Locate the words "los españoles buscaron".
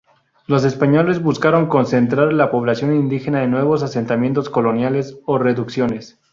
0.47-1.67